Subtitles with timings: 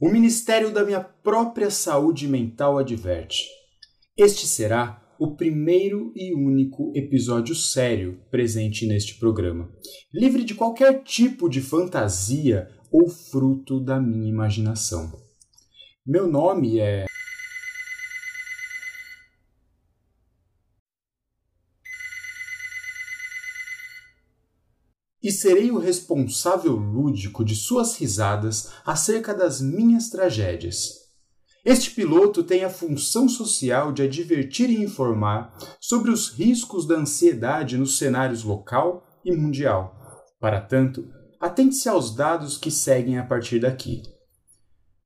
[0.00, 3.44] O Ministério da minha própria saúde mental adverte.
[4.16, 9.70] Este será o primeiro e único episódio sério presente neste programa,
[10.10, 15.12] livre de qualquer tipo de fantasia ou fruto da minha imaginação.
[16.06, 17.04] Meu nome é.
[25.22, 31.00] E serei o responsável lúdico de suas risadas acerca das minhas tragédias.
[31.64, 37.76] Este piloto tem a função social de advertir e informar sobre os riscos da ansiedade
[37.76, 39.94] nos cenários local e mundial.
[40.40, 41.06] Para tanto,
[41.38, 44.02] atente-se aos dados que seguem a partir daqui.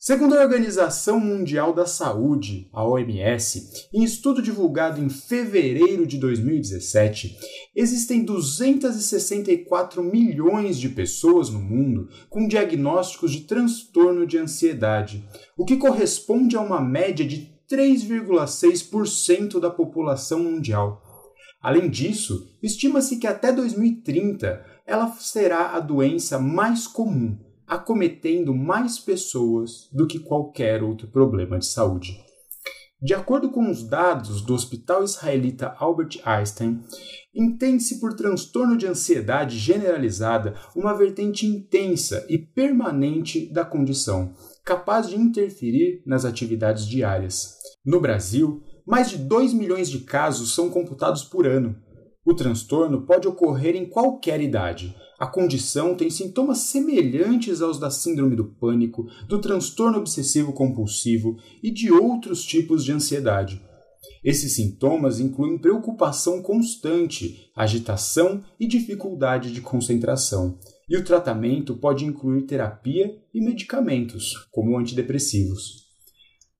[0.00, 7.36] Segundo a Organização Mundial da Saúde, a OMS, em estudo divulgado em fevereiro de 2017,
[7.74, 15.76] existem 264 milhões de pessoas no mundo com diagnósticos de transtorno de ansiedade, o que
[15.76, 21.02] corresponde a uma média de 3,6% da população mundial.
[21.60, 29.88] Além disso, estima-se que até 2030 ela será a doença mais comum acometendo mais pessoas
[29.92, 32.18] do que qualquer outro problema de saúde.
[33.00, 36.80] De acordo com os dados do Hospital Israelita Albert Einstein,
[37.32, 45.16] entende-se por transtorno de ansiedade generalizada uma vertente intensa e permanente da condição, capaz de
[45.16, 47.54] interferir nas atividades diárias.
[47.86, 51.76] No Brasil, mais de 2 milhões de casos são computados por ano.
[52.24, 58.36] O transtorno pode ocorrer em qualquer idade, a condição tem sintomas semelhantes aos da síndrome
[58.36, 63.60] do pânico, do transtorno obsessivo compulsivo e de outros tipos de ansiedade.
[64.22, 70.56] Esses sintomas incluem preocupação constante, agitação e dificuldade de concentração.
[70.88, 75.88] E o tratamento pode incluir terapia e medicamentos, como antidepressivos.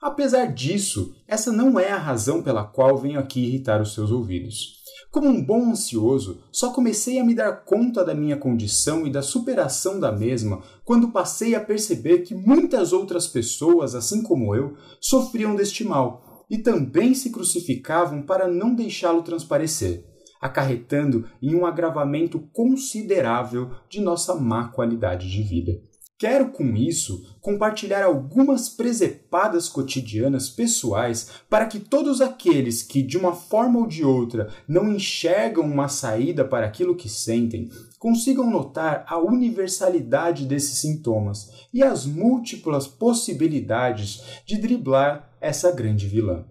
[0.00, 4.81] Apesar disso, essa não é a razão pela qual venho aqui irritar os seus ouvidos.
[5.12, 9.20] Como um bom ansioso, só comecei a me dar conta da minha condição e da
[9.20, 15.54] superação da mesma quando passei a perceber que muitas outras pessoas, assim como eu, sofriam
[15.54, 20.02] deste mal e também se crucificavam para não deixá-lo transparecer,
[20.40, 25.91] acarretando em um agravamento considerável de nossa má qualidade de vida.
[26.22, 33.34] Quero com isso compartilhar algumas presepadas cotidianas pessoais para que todos aqueles que, de uma
[33.34, 37.68] forma ou de outra, não enxergam uma saída para aquilo que sentem,
[37.98, 46.46] consigam notar a universalidade desses sintomas e as múltiplas possibilidades de driblar essa grande vilã.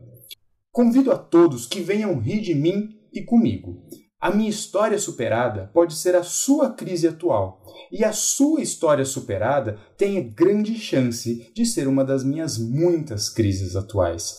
[0.70, 3.82] Convido a todos que venham rir de mim e comigo.
[4.22, 9.80] A minha história superada pode ser a sua crise atual, e a sua história superada
[9.98, 14.38] tem grande chance de ser uma das minhas muitas crises atuais.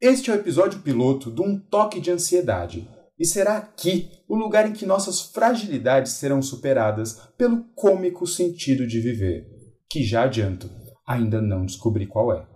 [0.00, 4.66] Este é o episódio piloto de Um Toque de Ansiedade, e será aqui o lugar
[4.66, 9.46] em que nossas fragilidades serão superadas pelo cômico sentido de viver,
[9.90, 10.70] que já adianto,
[11.06, 12.51] ainda não descobri qual é.